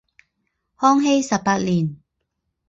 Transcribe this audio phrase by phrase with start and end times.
[0.77, 1.95] 康熙十八年。